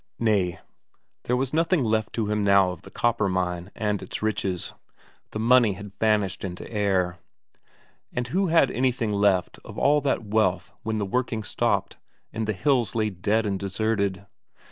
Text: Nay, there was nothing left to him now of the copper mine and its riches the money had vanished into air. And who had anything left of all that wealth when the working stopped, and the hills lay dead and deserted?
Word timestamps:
Nay, 0.17 0.59
there 1.25 1.37
was 1.37 1.53
nothing 1.53 1.83
left 1.83 2.11
to 2.13 2.25
him 2.27 2.43
now 2.43 2.71
of 2.71 2.81
the 2.81 2.89
copper 2.89 3.29
mine 3.29 3.69
and 3.75 4.01
its 4.01 4.23
riches 4.23 4.73
the 5.29 5.37
money 5.37 5.73
had 5.73 5.93
vanished 5.99 6.43
into 6.43 6.67
air. 6.71 7.19
And 8.11 8.27
who 8.29 8.47
had 8.47 8.71
anything 8.71 9.13
left 9.13 9.59
of 9.63 9.77
all 9.77 10.01
that 10.01 10.25
wealth 10.25 10.73
when 10.81 10.97
the 10.97 11.05
working 11.05 11.43
stopped, 11.43 11.97
and 12.33 12.47
the 12.47 12.53
hills 12.53 12.95
lay 12.95 13.11
dead 13.11 13.45
and 13.45 13.59
deserted? 13.59 14.25